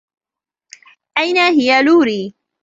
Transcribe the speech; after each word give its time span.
أين 1.17 1.37
هي 1.37 1.81
لوري؟ 1.83 2.35